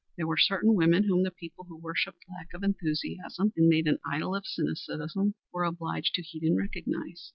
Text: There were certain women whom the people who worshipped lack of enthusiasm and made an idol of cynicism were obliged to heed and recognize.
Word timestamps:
There 0.17 0.25
were 0.25 0.35
certain 0.35 0.73
women 0.73 1.03
whom 1.03 1.21
the 1.21 1.29
people 1.29 1.65
who 1.65 1.77
worshipped 1.77 2.25
lack 2.27 2.55
of 2.55 2.63
enthusiasm 2.63 3.53
and 3.55 3.67
made 3.67 3.85
an 3.87 3.99
idol 4.03 4.33
of 4.33 4.47
cynicism 4.47 5.35
were 5.53 5.63
obliged 5.63 6.15
to 6.15 6.23
heed 6.23 6.41
and 6.41 6.57
recognize. 6.57 7.29